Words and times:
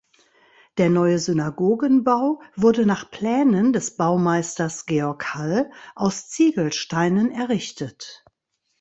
Der 0.79 0.89
neue 0.89 1.19
Synagogenbau 1.19 2.41
wurde 2.55 2.87
nach 2.87 3.11
Plänen 3.11 3.71
des 3.71 3.97
Baumeisters 3.97 4.87
Georg 4.87 5.35
Hall 5.35 5.69
aus 5.93 6.27
Ziegelsteinen 6.27 7.29
errichtet. 7.31 8.25